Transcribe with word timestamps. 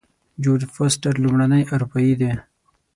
جورج 0.43 0.61
فورسټر 0.73 1.13
لومړنی 1.23 1.63
اروپایی 1.73 2.13
دی. 2.21 2.31